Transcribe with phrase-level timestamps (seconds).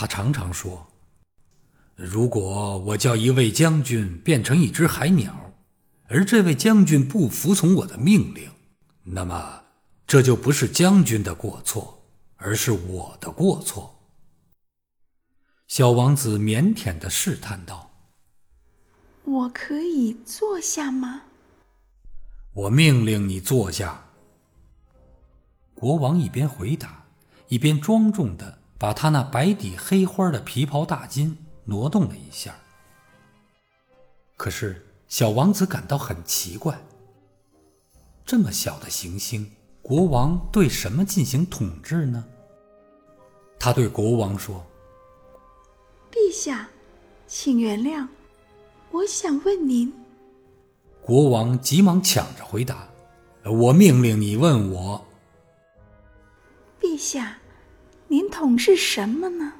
[0.00, 0.86] 他常常说
[1.96, 5.52] ：“如果我叫一位将军变成一只海鸟，
[6.06, 8.48] 而这位将军不服从我的命令，
[9.02, 9.64] 那么
[10.06, 12.00] 这就不是将军的过错，
[12.36, 13.98] 而是我的过错。”
[15.66, 17.90] 小王子腼腆的试探道
[19.26, 21.22] ：“我可以坐下吗
[22.54, 24.04] ？”“我命令你坐下。”
[25.74, 27.04] 国王一边回答，
[27.48, 28.60] 一边庄重的。
[28.78, 32.54] 把他那白底黑花的皮袍大襟挪动了一下。
[34.36, 36.80] 可是小王子感到很奇怪：
[38.24, 39.50] 这么小的行星，
[39.82, 42.24] 国王对什么进行统治呢？
[43.58, 44.64] 他对国王说
[46.12, 46.68] ：“陛下，
[47.26, 48.06] 请原谅，
[48.92, 49.92] 我想问您。”
[51.02, 52.88] 国王急忙抢着回答
[53.42, 55.04] ：“我命令你问我。”
[56.80, 57.38] 陛下。
[58.10, 59.52] 您统治什么呢？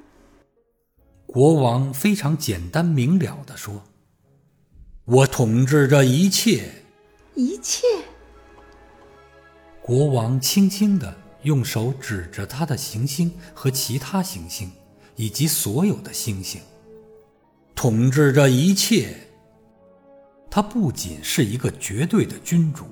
[1.27, 3.85] 国王非常简单明了的说
[5.05, 6.83] ：“我统治着一切。”
[7.37, 7.87] 一切。
[9.83, 14.73] 国王轻轻的用手指着他的行星和其他行星，
[15.17, 16.59] 以及所有的星星，
[17.75, 19.15] 统治着一切。
[20.51, 22.87] 他不仅是一个绝对的君主，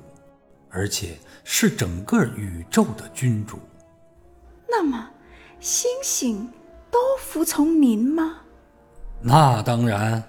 [0.68, 3.58] 而且是整个宇宙的君主。
[4.68, 5.12] 那么。
[5.60, 6.52] 星星
[6.90, 8.42] 都服从您吗？
[9.22, 10.22] 那当然，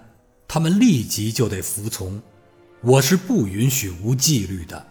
[0.47, 2.21] 他们立即就得服从。
[2.81, 4.87] 我是不允许无纪律的。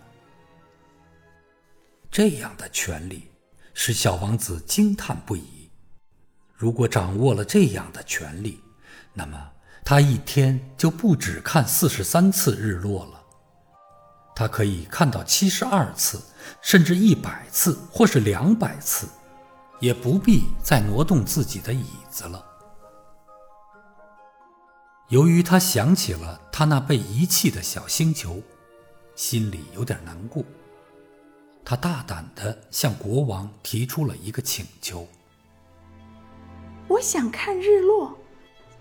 [2.10, 3.30] 这样的权利
[3.74, 5.70] 使小王子惊叹不已。
[6.54, 8.60] 如果掌握了这样的权利，
[9.14, 9.50] 那么
[9.84, 13.22] 他一天就不止看四十三次日落了，
[14.34, 16.20] 他可以看到七十二次，
[16.60, 19.06] 甚至一百次，或是两百次。
[19.80, 22.44] 也不必再挪动自己的椅子了。
[25.08, 28.42] 由于他想起了他那被遗弃的小星球，
[29.14, 30.42] 心里有点难过。
[31.64, 35.06] 他大胆地向国王提出了一个请求
[36.88, 38.16] ：“我想看日落，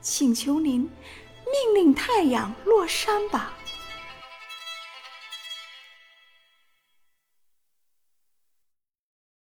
[0.02, 3.54] 请求您命令太阳落山吧。”